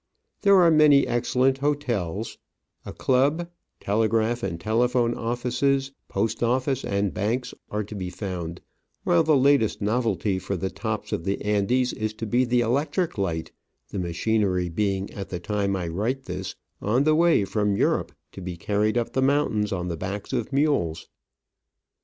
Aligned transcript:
There 0.41 0.55
are 0.55 0.71
many 0.71 1.05
excellent 1.05 1.59
hotels; 1.59 2.39
a 2.87 2.91
club, 2.91 3.47
telegraph 3.79 4.41
and 4.41 4.59
telephone 4.59 5.13
offices, 5.13 5.91
post 6.07 6.41
office 6.41 6.83
and 6.83 7.13
banks 7.13 7.53
are 7.69 7.83
to 7.83 7.93
be 7.93 8.09
found; 8.09 8.61
while 9.03 9.21
the 9.21 9.37
latest 9.37 9.79
novelty 9.79 10.39
for 10.39 10.57
the 10.57 10.71
tops 10.71 11.11
of 11.11 11.23
the 11.23 11.39
Andes 11.45 11.93
is 11.93 12.15
to 12.15 12.25
be 12.25 12.45
the 12.45 12.61
electric 12.61 13.19
light, 13.19 13.51
the 13.89 13.99
machinery 13.99 14.69
being, 14.69 15.11
at 15.13 15.29
the 15.29 15.39
time 15.39 15.75
I 15.75 15.87
write 15.87 16.23
this, 16.23 16.55
on 16.81 17.03
the 17.03 17.13
way 17.13 17.45
from 17.45 17.77
Europe 17.77 18.11
to 18.31 18.41
be 18.41 18.57
carried 18.57 18.97
up 18.97 19.13
the 19.13 19.21
mountains 19.21 19.71
on 19.71 19.87
the 19.87 19.97
backs 19.97 20.33
of 20.33 20.51
mules. 20.51 21.09